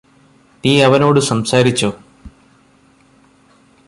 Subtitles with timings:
[0.63, 1.89] നീയവനോട് സംസാരിച്ചോ